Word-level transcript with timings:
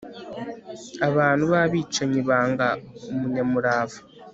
abantu 1.07 1.43
b'abicanyi 1.51 2.19
banga 2.29 2.69
umunyamurava 3.11 3.99